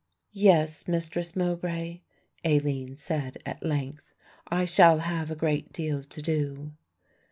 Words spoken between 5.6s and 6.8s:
deal to do."